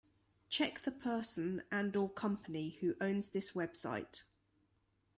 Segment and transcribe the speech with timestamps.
[0.49, 4.23] Check the person and/or company who owns this website.